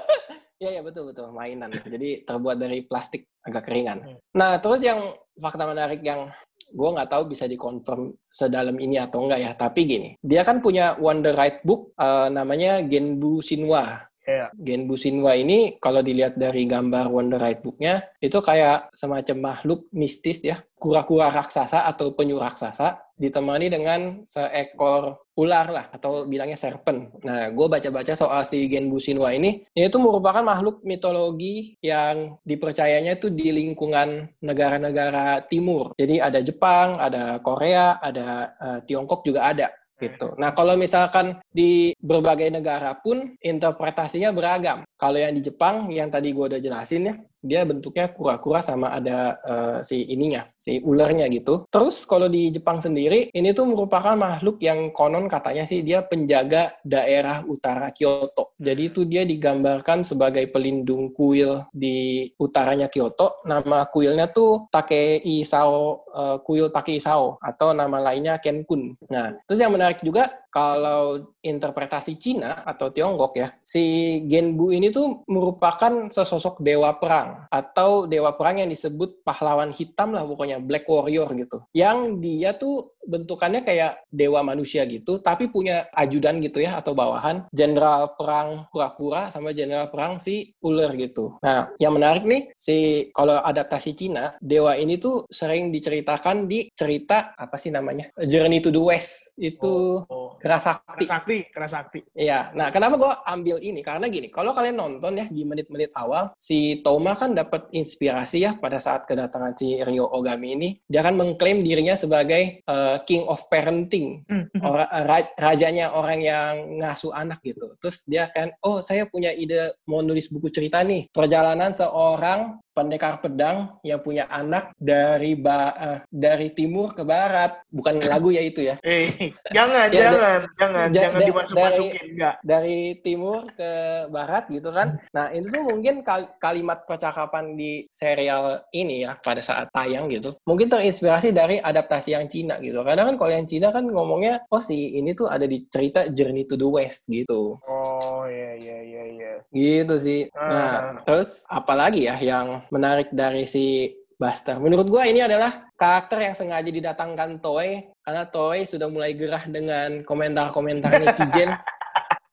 Iya, 0.62 0.78
iya 0.78 0.82
betul 0.86 1.10
betul 1.10 1.34
mainan. 1.34 1.74
Jadi 1.74 2.22
terbuat 2.22 2.54
dari 2.54 2.86
plastik 2.86 3.26
agak 3.42 3.66
keringan. 3.66 3.98
Hmm. 3.98 4.18
Nah, 4.38 4.62
terus 4.62 4.78
yang 4.78 5.02
fakta 5.34 5.66
menarik 5.66 5.98
yang 6.06 6.30
gue 6.72 6.88
nggak 6.96 7.10
tahu 7.12 7.28
bisa 7.28 7.44
dikonfirm 7.44 8.16
sedalam 8.32 8.74
ini 8.80 8.96
atau 8.96 9.22
enggak 9.28 9.40
ya. 9.44 9.52
Tapi 9.52 9.80
gini, 9.84 10.10
dia 10.24 10.42
kan 10.42 10.64
punya 10.64 10.96
Wonder 10.96 11.36
Right 11.36 11.60
Book 11.62 11.92
eh, 12.00 12.28
namanya 12.32 12.80
Genbu 12.80 13.44
Shinwa. 13.44 14.08
Iya. 14.22 14.54
Genbu 14.54 14.94
Shinwa 14.94 15.34
ini 15.34 15.76
kalau 15.82 15.98
dilihat 15.98 16.38
dari 16.38 16.62
gambar 16.70 17.10
Wonder 17.10 17.42
Right 17.42 17.58
Book-nya 17.58 18.06
itu 18.22 18.38
kayak 18.38 18.94
semacam 18.94 19.36
makhluk 19.52 19.90
mistis 19.90 20.38
ya, 20.46 20.62
kura-kura 20.82 21.30
raksasa 21.30 21.86
atau 21.86 22.10
penyu 22.10 22.42
raksasa 22.42 23.14
ditemani 23.14 23.70
dengan 23.70 24.26
seekor 24.26 25.30
ular 25.38 25.70
lah 25.70 25.86
atau 25.94 26.26
bilangnya 26.26 26.58
serpent. 26.58 27.14
Nah, 27.22 27.54
gue 27.54 27.66
baca-baca 27.70 28.18
soal 28.18 28.42
si 28.42 28.66
Genbu 28.66 28.98
Shinwa 28.98 29.30
ini, 29.30 29.62
ini 29.78 29.86
itu 29.86 30.02
merupakan 30.02 30.42
makhluk 30.42 30.82
mitologi 30.82 31.78
yang 31.78 32.34
dipercayanya 32.42 33.14
itu 33.14 33.30
di 33.30 33.54
lingkungan 33.54 34.26
negara-negara 34.42 35.46
timur. 35.46 35.94
Jadi 35.94 36.18
ada 36.18 36.42
Jepang, 36.42 36.98
ada 36.98 37.38
Korea, 37.38 38.02
ada 38.02 38.50
eh, 38.58 38.78
Tiongkok 38.90 39.22
juga 39.22 39.54
ada 39.54 39.70
gitu. 40.02 40.34
Nah, 40.34 40.50
kalau 40.50 40.74
misalkan 40.74 41.38
di 41.54 41.94
berbagai 42.02 42.50
negara 42.50 42.98
pun 42.98 43.38
interpretasinya 43.38 44.34
beragam. 44.34 44.82
Kalau 44.98 45.14
yang 45.14 45.30
di 45.30 45.46
Jepang, 45.46 45.86
yang 45.94 46.10
tadi 46.10 46.34
gue 46.34 46.42
udah 46.42 46.58
jelasin 46.58 47.06
ya, 47.06 47.14
dia 47.42 47.66
bentuknya 47.66 48.08
kura-kura 48.08 48.62
sama 48.62 48.94
ada 48.94 49.36
eh, 49.42 49.78
si 49.82 50.06
ininya, 50.08 50.46
si 50.54 50.78
ularnya 50.80 51.26
gitu. 51.28 51.66
Terus 51.68 52.06
kalau 52.06 52.30
di 52.30 52.54
Jepang 52.54 52.78
sendiri, 52.78 53.28
ini 53.34 53.50
tuh 53.52 53.66
merupakan 53.66 54.14
makhluk 54.14 54.62
yang 54.62 54.94
konon 54.94 55.26
katanya 55.26 55.66
sih 55.66 55.82
dia 55.82 56.06
penjaga 56.06 56.78
daerah 56.86 57.42
utara 57.44 57.90
Kyoto. 57.90 58.54
Jadi 58.56 58.82
itu 58.88 59.02
dia 59.02 59.26
digambarkan 59.26 60.06
sebagai 60.06 60.46
pelindung 60.54 61.10
kuil 61.10 61.66
di 61.74 62.30
utaranya 62.38 62.86
Kyoto. 62.86 63.42
Nama 63.44 63.90
kuilnya 63.90 64.30
tuh 64.30 64.70
Takei 64.70 65.42
Sao, 65.42 66.06
eh, 66.14 66.36
kuil 66.46 66.70
Takei 66.70 67.02
Sao 67.02 67.36
atau 67.42 67.74
nama 67.74 67.98
lainnya 67.98 68.38
Kenkun. 68.38 68.94
Nah, 69.10 69.34
terus 69.44 69.58
yang 69.58 69.74
menarik 69.74 69.98
juga 70.00 70.30
kalau 70.52 71.31
interpretasi 71.42 72.16
Cina 72.16 72.62
atau 72.62 72.88
Tiongkok 72.88 73.34
ya, 73.36 73.52
si 73.60 74.18
Genbu 74.30 74.70
ini 74.70 74.94
tuh 74.94 75.26
merupakan 75.26 76.08
sesosok 76.08 76.62
dewa 76.62 76.96
perang 76.96 77.50
atau 77.50 78.06
dewa 78.06 78.32
perang 78.38 78.62
yang 78.62 78.70
disebut 78.70 79.26
pahlawan 79.26 79.74
hitam 79.74 80.14
lah 80.14 80.22
pokoknya 80.22 80.62
Black 80.62 80.86
Warrior 80.86 81.28
gitu. 81.34 81.66
Yang 81.74 81.98
dia 82.22 82.50
tuh 82.54 82.94
bentukannya 83.02 83.66
kayak 83.66 84.06
dewa 84.14 84.46
manusia 84.46 84.86
gitu, 84.86 85.18
tapi 85.18 85.50
punya 85.50 85.90
ajudan 85.90 86.38
gitu 86.38 86.62
ya 86.62 86.78
atau 86.78 86.94
bawahan, 86.94 87.50
jenderal 87.50 88.14
perang 88.14 88.70
kura-kura 88.70 89.26
sama 89.34 89.50
jenderal 89.50 89.90
perang 89.90 90.22
si 90.22 90.54
ular 90.62 90.94
gitu. 90.94 91.34
Nah, 91.42 91.74
yang 91.82 91.98
menarik 91.98 92.22
nih 92.22 92.54
si 92.54 93.10
kalau 93.10 93.42
adaptasi 93.42 93.98
Cina, 93.98 94.38
dewa 94.38 94.78
ini 94.78 95.02
tuh 95.02 95.26
sering 95.26 95.74
diceritakan 95.74 96.46
di 96.46 96.70
cerita 96.70 97.34
apa 97.34 97.58
sih 97.58 97.74
namanya? 97.74 98.14
Journey 98.22 98.62
to 98.62 98.70
the 98.70 98.78
West 98.78 99.34
itu 99.34 99.82
Oh. 99.82 100.36
Kerasakti. 100.38 101.04
Sakti 101.06 101.31
sakti, 101.32 101.52
kera 101.52 101.68
sakti. 101.68 102.00
Iya. 102.12 102.52
Nah, 102.52 102.68
kenapa 102.68 102.94
gue 103.00 103.12
ambil 103.24 103.56
ini? 103.64 103.80
Karena 103.80 104.06
gini, 104.12 104.28
kalau 104.28 104.52
kalian 104.52 104.76
nonton 104.76 105.16
ya 105.16 105.26
di 105.32 105.42
menit-menit 105.48 105.90
awal, 105.96 106.36
si 106.36 106.84
Toma 106.84 107.16
kan 107.16 107.32
dapat 107.32 107.72
inspirasi 107.72 108.44
ya 108.44 108.52
pada 108.60 108.76
saat 108.76 109.08
kedatangan 109.08 109.56
si 109.56 109.80
Rio 109.80 110.04
Ogami 110.12 110.48
ini. 110.52 110.68
Dia 110.84 111.00
kan 111.00 111.16
mengklaim 111.16 111.64
dirinya 111.64 111.96
sebagai 111.96 112.60
uh, 112.68 113.00
king 113.08 113.24
of 113.24 113.40
parenting, 113.48 114.24
Hmm. 114.28 114.44
orang 114.68 114.90
ra- 115.08 115.32
rajanya 115.38 115.94
orang 115.96 116.20
yang 116.20 116.52
ngasuh 116.82 117.12
anak 117.14 117.40
gitu. 117.42 117.72
Terus 117.80 118.04
dia 118.04 118.28
kan, 118.30 118.52
oh 118.60 118.84
saya 118.84 119.08
punya 119.08 119.32
ide 119.32 119.72
mau 119.88 120.04
nulis 120.04 120.28
buku 120.28 120.52
cerita 120.52 120.84
nih, 120.84 121.08
perjalanan 121.10 121.72
seorang 121.72 122.60
pendekar 122.72 123.20
pedang 123.20 123.76
yang 123.84 124.00
punya 124.00 124.24
anak 124.26 124.72
dari 124.74 125.36
ba 125.36 125.60
eh, 125.76 125.98
dari 126.08 126.50
timur 126.50 126.92
ke 126.92 127.04
barat, 127.04 127.60
bukan 127.68 128.00
lagu 128.10 128.32
ya 128.32 128.40
itu 128.40 128.64
ya. 128.64 128.76
Eh, 128.80 129.30
jangan, 129.52 129.86
Ya, 129.92 130.08
jangan, 130.08 130.40
jangan, 130.56 130.86
da- 130.88 130.94
jangan 130.96 131.20
da- 131.20 131.28
dimasuk-masukin, 131.28 132.04
enggak. 132.16 132.34
dari 132.42 132.78
timur 133.04 133.44
ke 133.52 133.70
barat 134.08 134.44
gitu 134.48 134.72
kan. 134.72 134.96
Nah, 135.12 135.28
itu 135.30 135.46
tuh 135.46 135.62
mungkin 135.68 136.00
kal- 136.00 136.32
kalimat 136.40 136.88
percakapan 136.88 137.52
di 137.54 137.84
serial 137.92 138.64
ini 138.72 139.04
ya 139.04 139.14
pada 139.20 139.44
saat 139.44 139.68
tayang 139.68 140.08
gitu. 140.08 140.32
Mungkin 140.48 140.72
terinspirasi 140.72 141.30
dari 141.30 141.60
adaptasi 141.60 142.16
yang 142.16 142.26
Cina 142.26 142.56
gitu. 142.58 142.80
Karena 142.80 143.04
kan 143.04 143.20
kalau 143.20 143.32
yang 143.32 143.44
Cina 143.44 143.68
kan 143.68 143.84
ngomongnya, 143.84 144.40
oh 144.48 144.64
si 144.64 144.96
ini 144.96 145.12
tuh 145.12 145.28
ada 145.28 145.44
di 145.44 145.68
cerita 145.68 146.08
Journey 146.08 146.48
to 146.48 146.56
the 146.56 146.64
West 146.64 147.06
gitu. 147.06 147.60
Oh, 147.60 148.24
iya, 148.24 148.56
iya, 148.56 148.78
iya, 148.80 149.02
iya. 149.12 149.32
Gitu 149.52 149.94
sih. 149.98 150.20
Ah. 150.32 150.48
Nah, 150.48 150.72
terus 151.04 151.44
apalagi 151.44 152.08
ya 152.08 152.16
yang 152.16 152.61
menarik 152.70 153.08
dari 153.10 153.48
si 153.48 153.90
Buster? 154.14 154.62
Menurut 154.62 154.86
gua 154.86 155.08
ini 155.08 155.24
adalah 155.24 155.66
karakter 155.74 156.30
yang 156.30 156.34
sengaja 156.38 156.70
didatangkan 156.70 157.42
Toei 157.42 157.90
karena 158.06 158.22
Toei 158.30 158.62
sudah 158.62 158.86
mulai 158.86 159.18
gerah 159.18 159.42
dengan 159.50 160.06
komentar-komentar 160.06 161.02
netizen. 161.02 161.50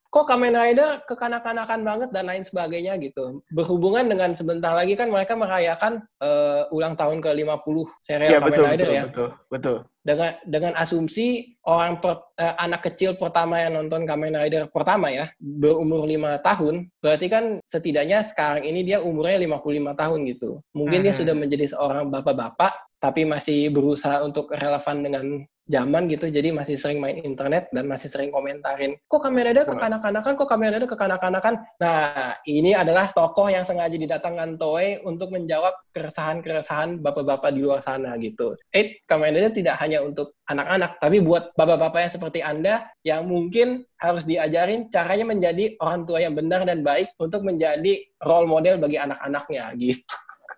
Kok 0.09 0.25
Kamen 0.25 0.57
Rider 0.57 1.05
kekanak-kanakan 1.05 1.86
banget 1.86 2.09
dan 2.09 2.25
lain 2.25 2.41
sebagainya 2.41 2.98
gitu. 2.98 3.45
Berhubungan 3.53 4.09
dengan 4.09 4.33
sebentar 4.33 4.74
lagi 4.74 4.98
kan 4.98 5.05
mereka 5.05 5.38
merayakan 5.38 6.01
eh, 6.17 6.65
ulang 6.74 6.98
tahun 6.98 7.21
ke-50 7.21 7.77
serial 8.01 8.29
Iya, 8.33 8.39
Kamen 8.41 8.50
betul, 8.50 8.63
Rider 8.65 8.89
betul, 8.89 8.98
ya 8.98 9.03
betul, 9.05 9.29
betul. 9.53 9.77
Dengan 9.99 10.31
dengan 10.47 10.73
asumsi 10.75 11.59
orang 11.67 11.99
per- 11.99 12.31
eh, 12.35 12.55
anak 12.57 12.87
kecil 12.87 13.19
pertama 13.19 13.59
yang 13.59 13.75
nonton 13.75 14.07
Kamen 14.07 14.39
Rider 14.39 14.71
pertama 14.71 15.11
ya 15.11 15.27
berumur 15.37 16.07
lima 16.07 16.39
tahun 16.39 16.87
berarti 17.03 17.27
kan 17.27 17.43
setidaknya 17.67 18.23
sekarang 18.23 18.63
ini 18.63 18.81
dia 18.83 19.03
umurnya 19.03 19.37
55 19.43 19.93
tahun 19.95 20.19
gitu. 20.31 20.63
Mungkin 20.71 21.03
dia 21.03 21.11
Hmm. 21.11 21.19
sudah 21.19 21.35
menjadi 21.35 21.65
seorang 21.69 22.07
bapak-bapak 22.07 22.73
tapi 22.99 23.23
masih 23.23 23.71
berusaha 23.71 24.23
untuk 24.23 24.51
relevan 24.51 24.99
dengan 24.99 25.25
zaman 25.69 26.09
gitu 26.09 26.25
jadi 26.27 26.49
masih 26.49 26.81
sering 26.81 26.97
main 26.97 27.21
internet 27.21 27.69
dan 27.69 27.85
masih 27.85 28.09
sering 28.09 28.33
komentarin 28.33 28.97
kok 29.05 29.21
Kamen 29.21 29.53
Rider 29.53 29.69
kekanak-kanakan? 29.69 30.33
Kok 30.33 30.49
Kamen 30.49 30.73
Rider 30.73 30.89
kekanak-kanakan? 30.89 31.53
Nah 31.77 32.35
ini 32.43 32.73
adalah 32.73 33.13
tokoh 33.13 33.47
yang 33.47 33.61
sengaja 33.61 33.93
didatangkan 33.93 34.57
Toei 34.57 34.97
untuk 35.05 35.29
menjawab 35.29 35.77
keresahan-keresahan 35.93 37.01
bapak-bapak 37.01 37.49
di 37.53 37.59
luar 37.63 37.81
sana 37.81 38.13
gitu. 38.21 38.53
Eh 38.69 39.01
Kamen 39.05 39.33
Rider 39.33 39.53
tidak 39.53 39.81
hanya 39.81 39.88
untuk 39.98 40.38
anak-anak 40.46 41.01
tapi 41.01 41.17
buat 41.25 41.50
bapak-bapak 41.58 42.05
yang 42.05 42.13
seperti 42.13 42.39
Anda 42.46 42.86
yang 43.01 43.25
mungkin 43.25 43.81
harus 43.98 44.29
diajarin 44.29 44.93
caranya 44.93 45.25
menjadi 45.25 45.74
orang 45.81 46.05
tua 46.05 46.22
yang 46.22 46.38
benar 46.38 46.69
dan 46.69 46.86
baik 46.86 47.17
untuk 47.17 47.41
menjadi 47.41 47.98
role 48.22 48.46
model 48.46 48.77
bagi 48.77 49.01
anak-anaknya 49.01 49.74
gitu 49.81 50.05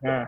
Nah, 0.02 0.26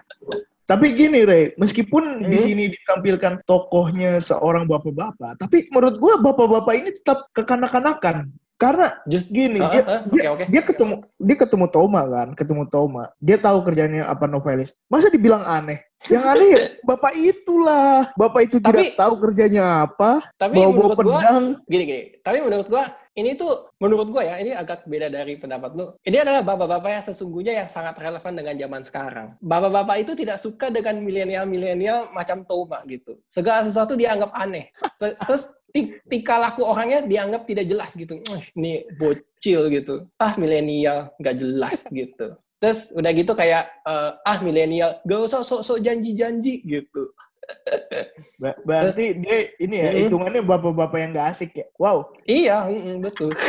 tapi 0.69 0.93
gini, 0.93 1.25
Rey, 1.25 1.55
meskipun 1.57 2.23
di 2.29 2.37
Hmm. 2.37 2.45
sini 2.45 2.63
ditampilkan 2.69 3.41
tokohnya 3.43 4.21
seorang 4.21 4.69
bapak-bapak, 4.69 5.41
tapi 5.41 5.65
menurut 5.73 5.97
gua 5.97 6.21
bapak-bapak 6.21 6.73
ini 6.77 6.89
tetap 6.93 7.25
kekanak-kanakan. 7.33 8.29
Karena 8.53 8.95
just 9.09 9.27
gini, 9.27 9.59
Ah, 9.59 9.71
dia, 9.73 9.81
dia, 10.07 10.21
oke 10.29 10.29
oke 10.39 10.43
dia 10.47 10.61
ketemu 10.63 10.95
dia 11.19 11.35
ketemu 11.35 11.65
Toma 11.67 12.01
kan, 12.07 12.27
ketemu 12.37 12.63
Toma. 12.69 13.11
Dia 13.19 13.35
tahu 13.35 13.59
kerjanya 13.65 14.07
apa 14.07 14.23
novelis. 14.23 14.77
Masa 14.87 15.11
dibilang 15.11 15.43
aneh? 15.43 15.83
Yang 16.11 16.23
aneh 16.27 16.49
ya 16.51 16.59
bapak 16.83 17.13
itulah. 17.15 18.11
Bapak 18.13 18.41
itu 18.45 18.57
Tapi- 18.59 18.91
tidak 18.91 18.99
tahu 18.99 19.13
kerjanya 19.19 19.87
apa, 19.87 20.19
tapi 20.35 20.55
bawa-bawa 20.59 20.73
menurut 20.75 20.97
gua 20.97 21.19
pedang. 21.19 21.45
gini 21.65 21.83
gini. 21.83 22.03
Tapi 22.19 22.37
menurut 22.43 22.67
gua 22.67 22.83
ini 23.13 23.37
tuh 23.37 23.51
menurut 23.77 24.07
gua 24.09 24.23
ya 24.25 24.35
ini 24.41 24.51
agak 24.51 24.83
beda 24.83 25.07
dari 25.07 25.37
pendapat 25.37 25.71
lu. 25.73 25.85
Ini 26.01 26.17
adalah 26.21 26.41
bapak-bapak 26.41 26.89
yang 26.91 27.05
sesungguhnya 27.05 27.53
yang 27.63 27.69
sangat 27.69 27.95
relevan 27.95 28.33
dengan 28.33 28.55
zaman 28.57 28.81
sekarang. 28.81 29.27
Bapak-bapak 29.39 29.95
itu 30.01 30.11
tidak 30.13 30.37
suka 30.37 30.67
dengan 30.67 30.97
milenial-milenial 30.99 32.11
macam 32.11 32.43
Toma 32.43 32.81
gitu. 32.83 33.15
Segala 33.23 33.63
sesuatu 33.63 33.93
dianggap 33.93 34.33
aneh. 34.33 34.73
Se- 34.97 35.15
terus 35.23 35.45
ti- 35.69 35.93
tingkah 36.05 36.37
laku 36.37 36.65
orangnya 36.65 36.99
dianggap 37.01 37.45
tidak 37.45 37.65
jelas 37.65 37.91
gitu. 37.93 38.19
"Wih, 38.27 38.45
ini 38.53 38.85
bocil 38.97 39.71
gitu. 39.71 40.05
Ah 40.17 40.33
milenial 40.35 41.13
nggak 41.17 41.35
jelas 41.37 41.85
gitu 41.87 42.33
terus 42.63 42.95
udah 42.95 43.11
gitu 43.11 43.35
kayak 43.35 43.67
eh, 43.83 44.11
ah 44.23 44.37
milenial 44.39 45.03
gak 45.03 45.19
usah 45.19 45.43
sok-sok 45.43 45.83
janji-janji 45.83 46.63
gitu 46.63 47.11
Ba- 48.39 48.55
Berarti 48.63 49.19
dia 49.19 49.51
ini 49.59 49.75
ya, 49.75 49.91
Hmm. 49.91 49.99
hitungannya 50.07 50.41
bapak-bapak 50.41 50.95
yang 50.95 51.11
gak 51.11 51.27
asik 51.35 51.51
ya. 51.59 51.67
Wow. 51.75 52.15
Iya, 52.23 52.71
mm, 52.71 53.03
betul. 53.03 53.35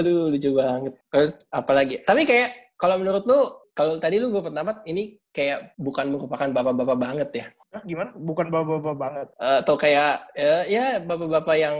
Aduh, 0.00 0.32
lucu 0.32 0.48
banget. 0.56 0.96
Terus 1.12 1.44
apalagi? 1.52 2.00
Tapi 2.00 2.24
kayak 2.24 2.72
kalau 2.80 2.96
menurut 2.96 3.28
lu, 3.28 3.36
kalau 3.76 4.00
tadi 4.00 4.16
lu 4.16 4.32
gue 4.32 4.40
pendapat 4.40 4.80
ini 4.88 5.20
kayak 5.30 5.76
bukan 5.76 6.08
merupakan 6.08 6.48
bapak-bapak 6.50 6.98
banget 6.98 7.28
ya. 7.36 7.46
Hah, 7.68 7.84
gimana? 7.84 8.10
Bukan 8.16 8.48
bapak-bapak 8.48 8.96
banget. 8.96 9.28
Eh, 9.36 9.56
Atau 9.60 9.76
kayak 9.76 10.24
ya, 10.34 10.56
ya 10.66 10.84
bapak-bapak 11.04 11.56
yang 11.60 11.76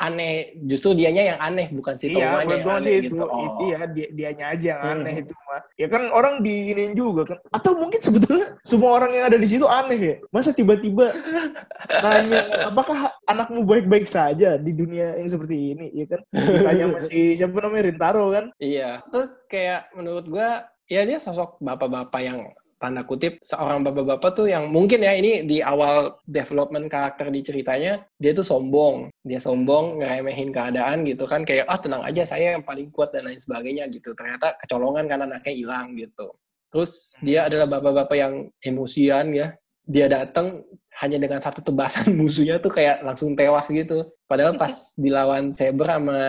aneh, 0.00 0.56
justru 0.64 0.96
dianya 0.96 1.36
yang 1.36 1.38
aneh, 1.38 1.68
bukan 1.70 1.94
si 1.94 2.10
iya, 2.10 2.32
Tomanya 2.32 2.56
yang 2.56 2.68
aneh 2.72 2.82
sih 2.88 2.96
gitu. 3.04 3.14
itu, 3.14 3.24
Oh. 3.28 3.60
iya 3.68 3.78
dia 3.86 4.08
dianya 4.10 4.44
aja 4.50 4.66
yang 4.72 4.80
Hmm. 4.80 4.92
aneh 4.96 5.14
itu 5.20 5.34
mah. 5.44 5.60
Ya 5.76 5.86
kan 5.86 6.02
orang 6.10 6.34
diinin 6.40 6.92
juga 6.96 7.22
kan. 7.28 7.38
Atau 7.52 7.76
mungkin 7.76 8.00
sebetulnya 8.00 8.56
semua 8.64 8.96
orang 8.96 9.12
yang 9.12 9.24
ada 9.28 9.36
di 9.36 9.44
situ 9.44 9.68
aneh 9.68 10.00
ya. 10.00 10.14
Masa 10.32 10.50
tiba-tiba 10.50 11.12
nanya 12.02 12.40
apakah 12.66 13.12
anakmu 13.28 13.62
baik-baik 13.62 14.08
saja 14.08 14.56
di 14.56 14.72
dunia 14.72 15.14
yang 15.20 15.28
seperti 15.28 15.76
ini, 15.76 15.86
ya 15.94 16.06
kan? 16.08 16.20
Ditanya 16.32 16.86
masih 16.96 17.24
siapa 17.38 17.56
namanya 17.60 17.84
Rintaro 17.92 18.24
kan? 18.32 18.44
Iya. 18.56 19.04
Terus 19.12 19.30
kayak 19.46 19.92
menurut 19.92 20.24
gua 20.26 20.64
ya 20.90 21.06
dia 21.06 21.22
sosok 21.22 21.60
bapak-bapak 21.62 22.20
yang 22.20 22.38
tanda 22.80 23.04
kutip 23.04 23.36
seorang 23.44 23.84
bapak-bapak 23.84 24.32
tuh 24.32 24.48
yang 24.48 24.72
mungkin 24.72 25.04
ya 25.04 25.12
ini 25.12 25.44
di 25.44 25.60
awal 25.60 26.16
development 26.24 26.88
karakter 26.88 27.28
di 27.28 27.44
ceritanya 27.44 28.00
dia 28.16 28.32
tuh 28.32 28.42
sombong. 28.42 29.12
Dia 29.20 29.36
sombong 29.36 30.00
ngeremehin 30.00 30.48
keadaan 30.48 31.04
gitu 31.04 31.28
kan 31.28 31.44
kayak 31.44 31.68
ah 31.68 31.76
tenang 31.76 32.00
aja 32.00 32.24
saya 32.24 32.56
yang 32.56 32.64
paling 32.64 32.88
kuat 32.88 33.12
dan 33.12 33.28
lain 33.28 33.36
sebagainya 33.36 33.84
gitu. 33.92 34.16
Ternyata 34.16 34.56
kecolongan 34.64 35.04
kan 35.12 35.28
anaknya 35.28 35.52
hilang 35.52 35.92
gitu. 35.92 36.32
Terus 36.72 37.12
dia 37.20 37.44
adalah 37.44 37.68
bapak-bapak 37.68 38.16
yang 38.16 38.34
emosian 38.64 39.36
ya. 39.36 39.52
Dia 39.84 40.08
datang 40.08 40.64
hanya 41.04 41.20
dengan 41.20 41.40
satu 41.44 41.60
tebasan 41.60 42.14
musuhnya 42.20 42.56
tuh 42.64 42.72
kayak 42.72 43.04
langsung 43.04 43.36
tewas 43.36 43.68
gitu. 43.68 44.08
Padahal 44.24 44.56
pas 44.56 44.72
dilawan 45.04 45.52
Saber 45.52 45.84
sama 45.84 46.20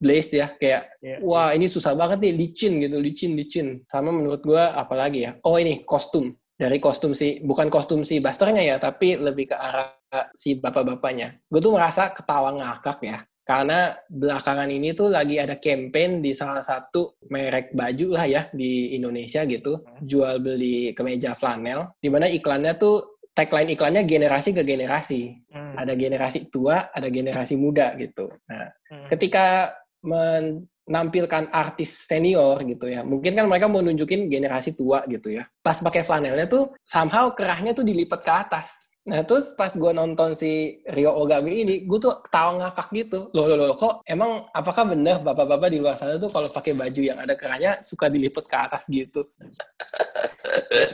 Blaze 0.00 0.32
ya 0.32 0.48
kayak 0.56 0.82
Ya. 1.04 1.16
wah 1.20 1.52
ini 1.52 1.68
susah 1.68 1.92
banget 1.92 2.18
nih 2.24 2.32
licin 2.34 2.80
gitu 2.80 2.96
licin 2.96 3.36
licin 3.36 3.66
sama 3.84 4.08
menurut 4.10 4.40
gua 4.40 4.72
apalagi 4.74 5.28
ya 5.28 5.36
oh 5.44 5.60
ini 5.60 5.84
kostum 5.84 6.32
dari 6.56 6.76
kostum 6.76 7.12
si 7.12 7.40
bukan 7.40 7.68
kostum 7.68 8.00
si 8.00 8.20
Busternya 8.20 8.64
ya 8.64 8.76
tapi 8.76 9.16
lebih 9.16 9.52
ke 9.52 9.56
arah 9.56 9.96
si 10.34 10.56
bapak-bapaknya 10.56 11.40
gue 11.46 11.60
tuh 11.60 11.72
merasa 11.72 12.12
ketawa 12.12 12.52
ngakak 12.52 12.98
ya 13.00 13.18
karena 13.40 13.96
belakangan 14.06 14.68
ini 14.68 14.92
tuh 14.92 15.08
lagi 15.08 15.40
ada 15.40 15.56
campaign 15.56 16.20
di 16.20 16.36
salah 16.36 16.60
satu 16.60 17.16
merek 17.28 17.72
baju 17.72 18.06
lah 18.12 18.24
ya 18.28 18.42
di 18.52 18.92
Indonesia 18.92 19.42
gitu 19.44 19.84
jual 20.00 20.40
beli 20.40 20.92
kemeja 20.92 21.32
flanel 21.32 21.96
di 21.96 22.12
mana 22.12 22.28
iklannya 22.28 22.76
tuh 22.76 23.16
tagline 23.32 23.72
iklannya 23.72 24.04
generasi 24.04 24.52
ke 24.52 24.60
generasi 24.60 25.22
Hmm. 25.50 25.74
ada 25.74 25.98
generasi 25.98 26.46
tua 26.46 26.94
ada 26.94 27.10
generasi 27.10 27.58
muda 27.58 27.96
gitu 27.96 28.30
nah 28.46 28.70
Hmm. 28.86 29.06
ketika 29.10 29.74
menampilkan 30.00 31.52
artis 31.52 32.08
senior 32.08 32.60
gitu 32.64 32.88
ya. 32.88 33.04
Mungkin 33.04 33.36
kan 33.36 33.46
mereka 33.46 33.66
mau 33.68 33.84
nunjukin 33.84 34.28
generasi 34.32 34.76
tua 34.76 35.04
gitu 35.06 35.32
ya. 35.32 35.44
Pas 35.60 35.76
pakai 35.78 36.02
flanelnya 36.04 36.48
tuh 36.48 36.72
somehow 36.84 37.32
kerahnya 37.32 37.76
tuh 37.76 37.84
dilipat 37.84 38.20
ke 38.20 38.32
atas. 38.32 38.90
Nah 39.08 39.24
terus 39.24 39.56
pas 39.56 39.72
gue 39.72 39.92
nonton 39.96 40.36
si 40.36 40.76
Rio 40.92 41.16
Ogami 41.16 41.64
ini, 41.64 41.88
gue 41.88 41.98
tuh 41.98 42.20
ketawa 42.20 42.60
ngakak 42.60 42.92
gitu. 42.92 43.32
Loh, 43.32 43.48
loh, 43.48 43.56
loh, 43.56 43.72
kok 43.72 44.04
emang 44.04 44.44
apakah 44.52 44.84
benar 44.92 45.24
bapak-bapak 45.24 45.72
di 45.72 45.80
luar 45.80 45.96
sana 45.96 46.20
tuh 46.20 46.28
kalau 46.28 46.46
pakai 46.52 46.76
baju 46.76 47.00
yang 47.00 47.16
ada 47.16 47.32
kerahnya 47.32 47.80
suka 47.80 48.12
dilipat 48.12 48.44
ke 48.44 48.56
atas 48.60 48.82
gitu? 48.92 49.24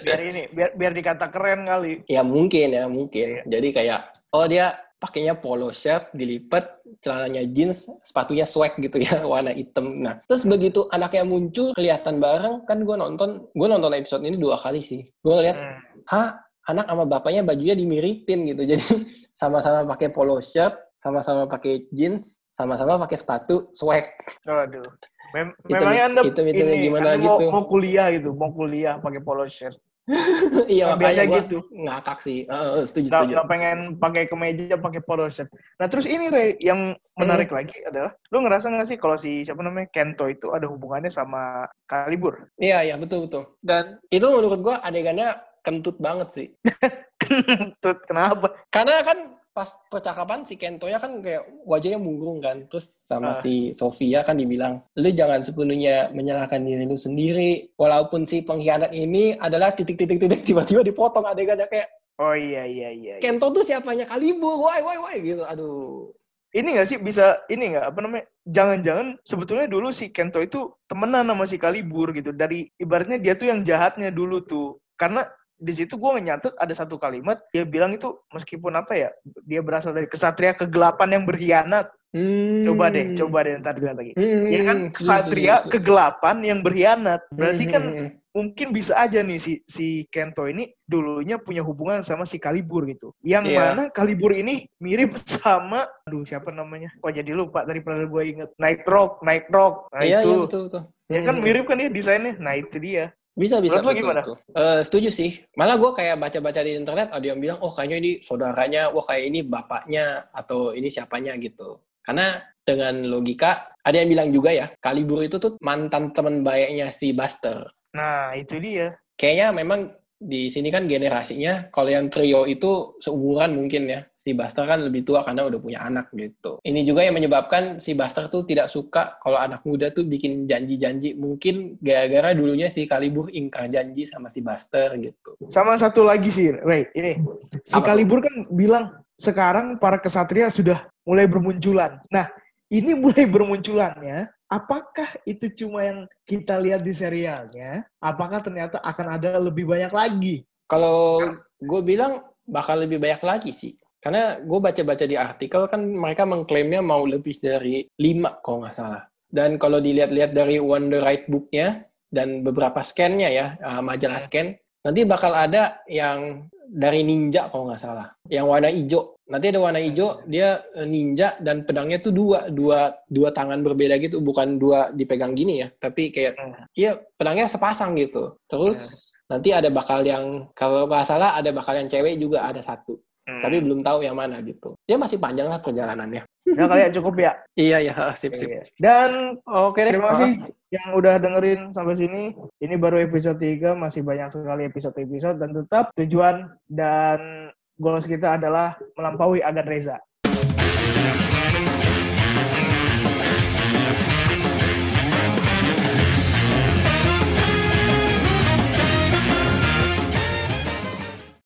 biar 0.06 0.20
ini, 0.22 0.42
biar 0.54 0.70
biar 0.78 0.92
dikata 0.94 1.26
keren 1.34 1.66
kali. 1.66 2.06
Ya 2.06 2.22
mungkin 2.22 2.72
ya, 2.72 2.86
mungkin. 2.86 3.42
Jadi 3.42 3.68
kayak, 3.75 4.00
oh 4.32 4.46
dia 4.46 4.78
pakainya 5.06 5.38
polo 5.38 5.70
shirt, 5.70 6.10
dilipat, 6.10 6.82
celananya 6.98 7.46
jeans, 7.46 7.86
sepatunya 8.02 8.42
swag 8.42 8.75
gitu 8.82 8.98
ya, 8.98 9.22
warna 9.30 9.54
hitam. 9.54 10.02
Nah, 10.02 10.18
terus 10.26 10.42
begitu 10.42 10.90
anaknya 10.90 11.22
muncul, 11.22 11.70
kelihatan 11.78 12.18
bareng, 12.18 12.66
kan 12.66 12.82
gue 12.82 12.96
nonton, 12.98 13.46
gue 13.54 13.66
nonton 13.70 13.94
episode 13.94 14.26
ini 14.26 14.34
dua 14.34 14.58
kali 14.58 14.82
sih. 14.82 15.06
Gue 15.22 15.34
ngeliat, 15.38 15.56
Hmm. 15.56 15.78
hah, 16.10 16.28
anak 16.66 16.84
sama 16.90 17.04
bapaknya 17.06 17.46
bajunya 17.46 17.78
dimiripin 17.78 18.50
gitu. 18.50 18.66
Jadi 18.75 18.84
sama-sama 19.30 19.86
pakai 19.86 20.10
polo 20.10 20.42
shirt, 20.42 20.75
sama-sama 20.98 21.46
pakai 21.46 21.86
jeans, 21.94 22.42
sama-sama 22.50 22.98
pakai 23.06 23.16
sepatu, 23.16 23.70
swag. 23.70 24.10
Waduh. 24.42 24.90
Mem 25.34 25.50
Itu 25.66 25.82
memangnya 25.82 26.04
anda 26.06 26.20
hitam-hitamnya 26.22 26.75
ini 26.78 26.84
gimana 26.86 27.06
anda 27.18 27.26
mau, 27.26 27.38
gitu. 27.38 27.46
mau 27.50 27.64
kuliah 27.66 28.06
gitu, 28.14 28.30
mau 28.34 28.50
kuliah 28.54 28.94
pakai 29.02 29.20
polo 29.22 29.46
shirt. 29.46 29.78
iya 30.70 30.94
makanya 30.94 31.02
biasa 31.02 31.22
gitu. 31.42 31.58
ngakak 31.75 32.18
sih. 32.22 32.38
Heeh, 32.46 32.82
setuju 32.86 33.06
setuju. 33.10 33.32
nggak 33.34 33.48
pengen 33.50 33.78
pakai 33.98 34.22
kemeja, 34.30 34.75
pakai 34.78 35.00
polo 35.02 35.26
shirt. 35.26 35.50
Nah 35.82 35.86
terus 35.90 36.06
ini 36.06 36.30
Rey, 36.30 36.54
yang 36.62 36.94
menarik 37.18 37.50
Hmm. 37.50 37.58
lagi 37.58 37.76
adalah, 37.82 38.14
lu 38.30 38.38
ngerasa 38.46 38.70
nggak 38.70 38.86
sih 38.86 38.98
kalau 39.02 39.16
si 39.18 39.42
siapa 39.42 39.62
namanya 39.66 39.90
Kento 39.90 40.30
itu 40.30 40.54
ada 40.54 40.70
hubungannya 40.70 41.10
sama 41.10 41.66
Kalibur? 41.90 42.50
Iya 42.58 42.86
iya 42.86 42.94
betul 42.94 43.26
betul. 43.26 43.58
Dan 43.58 43.98
itu 44.08 44.26
menurut 44.30 44.60
gua 44.62 44.76
adegannya 44.80 45.34
kentut 45.66 45.98
banget 45.98 46.28
sih. 46.30 46.46
Tut, 47.82 47.98
kenapa? 48.06 48.54
Karena 48.70 49.02
kan 49.02 49.18
pas 49.56 49.72
percakapan 49.88 50.44
si 50.44 50.60
Kentonya 50.60 51.00
kan 51.00 51.25
kayak 51.25 51.48
wajahnya 51.64 51.96
murung 51.96 52.44
kan. 52.44 52.68
Terus 52.68 53.08
sama 53.08 53.32
Ah. 53.32 53.40
si 53.40 53.72
Sofia 53.72 54.20
kan 54.20 54.36
dibilang, 54.36 54.84
lu 55.00 55.08
jangan 55.08 55.40
sepenuhnya 55.40 56.12
menyalahkan 56.12 56.60
diri 56.60 56.84
lu 56.84 56.92
sendiri. 57.00 57.72
Walaupun 57.80 58.28
si 58.28 58.44
pengkhianat 58.44 58.92
ini 58.92 59.32
adalah 59.40 59.72
titik-titik-titik 59.72 60.44
tiba-tiba 60.44 60.84
dipotong 60.84 61.25
adegannya 61.25 61.64
kayak 61.72 61.88
Oh 62.16 62.32
iya 62.32 62.64
iya 62.64 62.88
iya. 62.92 63.14
iya. 63.16 63.20
Kento 63.20 63.52
tuh 63.52 63.60
siapanya 63.60 64.08
Kalibur, 64.08 64.56
why 64.60 64.80
why 64.84 64.96
why 65.00 65.16
gitu. 65.20 65.44
Aduh. 65.44 66.12
Ini 66.56 66.72
nggak 66.72 66.88
sih 66.88 66.96
bisa 66.96 67.44
ini 67.52 67.76
nggak 67.76 67.92
apa 67.92 67.98
namanya? 68.00 68.25
Jangan-jangan 68.48 69.20
sebetulnya 69.20 69.68
dulu 69.68 69.92
si 69.92 70.08
Kento 70.08 70.40
itu 70.40 70.72
temenan 70.88 71.28
sama 71.28 71.44
si 71.44 71.60
Kalibur 71.60 72.16
gitu. 72.16 72.32
Dari 72.32 72.72
ibaratnya 72.80 73.20
dia 73.20 73.36
tuh 73.36 73.52
yang 73.52 73.60
jahatnya 73.60 74.08
dulu 74.08 74.40
tuh. 74.44 74.80
Karena 74.96 75.28
di 75.56 75.72
situ 75.72 75.96
gue 75.96 76.20
nyatet 76.20 76.52
ada 76.54 76.70
satu 76.70 76.96
kalimat 76.96 77.40
dia 77.48 77.64
bilang 77.64 77.90
itu 77.90 78.12
meskipun 78.28 78.72
apa 78.72 78.92
ya 78.94 79.08
dia 79.42 79.60
berasal 79.60 79.90
dari 79.90 80.06
kesatria 80.06 80.52
kegelapan 80.52 81.16
yang 81.16 81.25
berkhianat 81.25 81.88
Hmm. 82.16 82.64
coba 82.64 82.88
deh 82.88 83.12
coba 83.12 83.44
deh 83.44 83.60
ntar 83.60 83.76
dilihat 83.76 83.98
lagi 83.98 84.16
Hmm, 84.16 84.48
ya 84.48 84.60
kan 84.64 84.78
kesatria 84.88 85.60
setuju. 85.60 85.72
kegelapan 85.76 86.36
yang 86.40 86.58
berkhianat 86.64 87.20
berarti 87.28 87.64
Hmm, 87.68 87.72
kan 87.76 87.82
hmm, 87.82 87.92
hmm. 87.92 88.10
mungkin 88.32 88.66
bisa 88.72 88.96
aja 88.96 89.20
nih 89.20 89.36
si 89.36 89.60
si 89.68 89.86
Kento 90.08 90.48
ini 90.48 90.64
dulunya 90.88 91.36
punya 91.36 91.60
hubungan 91.60 92.00
sama 92.00 92.25
si 92.25 92.40
Kalibur 92.40 92.88
gitu. 92.88 93.12
Yang 93.20 93.44
Iya. 93.52 93.58
mana 93.60 93.82
Kalibur 93.92 94.32
ini 94.32 94.64
mirip 94.80 95.12
sama 95.28 95.84
aduh 96.08 96.25
siapa 96.25 96.48
namanya? 96.52 96.88
Kok 96.96 97.12
jadi 97.12 97.32
lupa 97.36 97.68
daripada 97.68 98.00
gue 98.00 98.22
inget. 98.25 98.48
Night 98.56 98.88
Rock, 98.88 99.20
Night 99.20 99.52
Rock. 99.52 99.92
Nah 99.92 100.00
Iya, 100.00 100.25
itu 100.25 100.30
iya 100.30 100.38
betul 100.40 100.60
betul. 100.72 100.82
ya 101.12 101.20
kan 101.20 101.34
Hmm. 101.36 101.44
mirip 101.44 101.64
kan 101.68 101.76
ya 101.84 101.88
desainnya. 101.92 102.34
Nah 102.38 102.54
itu 102.56 102.76
dia. 102.80 103.12
Bisa 103.37 103.61
bisa 103.61 103.85
Menurut 103.85 103.93
betul, 103.93 104.00
gimana? 104.00 104.21
betul. 104.25 104.37
Eh, 104.57 104.81
setuju 104.81 105.09
sih. 105.12 105.31
Malah 105.61 105.76
gue 105.76 105.90
kayak 105.93 106.16
baca-baca 106.16 106.61
di 106.64 106.73
internet 106.73 107.12
ada 107.12 107.21
yang 107.21 107.37
bilang, 107.37 107.61
oh 107.61 107.69
kayaknya 107.69 107.97
ini 108.00 108.11
saudaranya, 108.25 108.88
wah 108.97 109.05
kayak 109.05 109.25
ini 109.28 109.45
bapaknya 109.45 110.33
atau 110.33 110.73
ini 110.73 110.88
siapanya 110.88 111.37
gitu. 111.37 111.85
Karena 112.00 112.40
dengan 112.64 113.05
logika 113.12 113.76
ada 113.85 113.97
yang 114.00 114.09
bilang 114.09 114.33
juga 114.33 114.50
ya, 114.57 114.66
Kalibur 114.81 115.21
itu 115.21 115.37
tuh 115.37 115.61
mantan 115.61 116.16
teman 116.16 116.40
baiknya 116.40 116.88
si 116.88 117.12
Buster. 117.12 117.69
Nah 117.93 118.33
itu 118.33 118.57
dia. 118.57 118.97
Kayaknya 119.21 119.52
memang 119.52 119.81
di 120.16 120.49
sini 120.49 120.73
kan 120.73 120.88
generasinya 120.88 121.68
kalau 121.68 121.92
yang 121.92 122.08
trio 122.08 122.49
itu 122.49 122.96
seumuran 123.04 123.52
mungkin 123.52 123.85
ya. 123.85 124.00
Si 124.16 124.32
Buster 124.32 124.66
kan 124.66 124.82
lebih 124.82 125.06
tua 125.06 125.23
karena 125.23 125.46
udah 125.46 125.61
punya 125.61 125.85
anak 125.85 126.11
gitu. 126.16 126.58
Ini 126.64 126.82
juga 126.82 127.06
yang 127.06 127.14
menyebabkan 127.14 127.78
si 127.78 127.94
Buster 127.94 128.26
tuh 128.26 128.42
tidak 128.49 128.66
suka 128.73 129.20
kalau 129.23 129.38
anak 129.38 129.62
muda 129.62 129.92
tuh 129.92 130.08
bikin 130.08 130.49
janji-janji. 130.49 131.14
Mungkin 131.14 131.78
gara-gara 131.78 132.35
dulunya 132.35 132.66
si 132.73 132.88
Kalibur 132.88 133.30
ingkar 133.30 133.68
janji 133.70 134.08
sama 134.08 134.32
si 134.32 134.42
Buster 134.42 134.99
gitu. 134.99 135.38
Sama 135.46 135.78
satu 135.78 136.02
lagi 136.02 136.32
sih, 136.32 136.50
wait 136.64 136.90
ini 136.96 137.20
si 137.62 137.76
Apa? 137.78 137.94
Kalibur 137.94 138.25
kan 138.25 138.50
bilang 138.50 138.99
sekarang 139.14 139.78
para 139.78 140.00
kesatria 140.00 140.50
sudah 140.50 140.88
mulai 141.06 141.30
bermunculan. 141.30 142.02
Nah 142.11 142.26
ini 142.73 142.99
mulai 142.99 143.30
bermunculannya. 143.30 144.26
Apakah 144.46 145.10
itu 145.26 145.50
cuma 145.64 145.82
yang 145.82 145.98
kita 146.22 146.54
lihat 146.62 146.86
di 146.86 146.94
serialnya? 146.94 147.82
Apakah 147.98 148.38
ternyata 148.38 148.78
akan 148.78 149.06
ada 149.18 149.42
lebih 149.42 149.66
banyak 149.66 149.90
lagi? 149.90 150.46
Kalau 150.70 151.18
gue 151.58 151.80
bilang 151.82 152.22
bakal 152.46 152.86
lebih 152.86 153.02
banyak 153.02 153.22
lagi 153.26 153.50
sih. 153.50 153.74
Karena 153.98 154.38
gue 154.38 154.58
baca-baca 154.62 155.02
di 155.02 155.18
artikel 155.18 155.66
kan 155.66 155.82
mereka 155.82 156.22
mengklaimnya 156.22 156.78
mau 156.78 157.02
lebih 157.02 157.42
dari 157.42 157.90
lima 157.98 158.38
kalau 158.38 158.62
nggak 158.62 158.76
salah. 158.76 159.02
Dan 159.26 159.58
kalau 159.58 159.82
dilihat-lihat 159.82 160.30
dari 160.30 160.62
Wonder 160.62 161.02
Right 161.02 161.26
Book-nya 161.26 161.82
dan 162.06 162.46
beberapa 162.46 162.86
scan-nya 162.86 163.28
ya, 163.34 163.46
uh, 163.58 163.82
majalah 163.82 164.22
scan, 164.22 164.54
nanti 164.87 165.02
bakal 165.02 165.35
ada 165.35 165.82
yang 165.90 166.46
dari 166.70 167.02
ninja 167.02 167.50
kalau 167.50 167.66
nggak 167.66 167.82
salah. 167.82 168.14
Yang 168.30 168.46
warna 168.46 168.70
hijau. 168.70 169.15
Nanti 169.26 169.50
ada 169.50 169.58
warna 169.58 169.82
hijau, 169.82 170.22
dia 170.30 170.62
eh, 170.74 170.86
ninja 170.86 171.34
dan 171.42 171.66
pedangnya 171.66 171.98
tuh 171.98 172.14
dua, 172.14 172.46
dua, 172.46 172.94
dua 173.10 173.34
tangan 173.34 173.58
berbeda 173.58 173.98
gitu, 173.98 174.22
bukan 174.22 174.54
dua 174.54 174.94
dipegang 174.94 175.34
gini 175.34 175.66
ya, 175.66 175.68
tapi 175.82 176.14
kayak 176.14 176.38
Hmm. 176.38 176.54
Iya, 176.78 177.00
pedangnya 177.18 177.50
sepasang 177.50 177.98
gitu. 177.98 178.38
Terus 178.46 179.10
nanti 179.26 179.50
ada 179.50 179.66
bakal 179.72 180.06
yang 180.06 180.46
kalau 180.54 180.86
nggak 180.86 181.02
salah 181.02 181.34
ada 181.34 181.50
bakal 181.50 181.74
yang 181.74 181.90
cewek 181.90 182.20
juga 182.22 182.46
ada 182.46 182.62
satu. 182.62 183.02
Hmm. 183.26 183.42
Tapi 183.42 183.58
belum 183.58 183.82
tahu 183.82 184.06
yang 184.06 184.14
mana 184.14 184.38
gitu. 184.46 184.78
Ya 184.86 184.94
masih 184.94 185.18
panjang 185.18 185.50
lah 185.50 185.58
perjalanannya. 185.58 186.22
Udah 186.46 186.66
kali 186.70 186.86
ya 186.86 186.90
cukup 186.94 187.14
ya. 187.18 187.32
Iya 187.58 187.78
ya, 187.82 187.94
sip 188.20 188.38
sip. 188.38 188.46
Iya. 188.46 188.62
Dan 188.78 189.42
Oke 189.42 189.82
deh. 189.82 189.90
terima 189.90 190.14
kasih 190.14 190.46
yang 190.70 190.94
udah 190.94 191.18
dengerin 191.18 191.74
sampai 191.74 191.98
sini. 191.98 192.24
Ini 192.62 192.78
baru 192.78 193.02
episode 193.02 193.42
3, 193.42 193.74
masih 193.74 194.06
banyak 194.06 194.30
sekali 194.30 194.70
episode-episode 194.70 195.42
dan 195.42 195.50
tetap 195.50 195.90
tujuan 195.98 196.46
dan 196.70 197.50
goals 197.76 198.08
kita 198.08 198.40
adalah 198.40 198.76
melampaui 198.96 199.44
Agan 199.44 199.68
Reza. 199.68 199.96